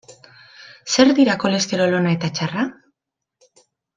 Zer 0.93 1.11
dira 1.19 1.35
kolesterol 1.43 1.95
ona 1.99 2.15
eta 2.17 2.31
txarra? 2.39 2.65